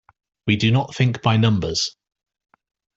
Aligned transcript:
We 0.47 0.55
do 0.55 0.71
not 0.71 0.95
think 0.95 1.21
by 1.21 1.37
numbers. 1.37 1.95